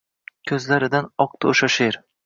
Ko’zlaridan 0.51 1.11
oqdi 1.27 1.53
o’sha 1.55 1.75
she’r! 1.79 2.05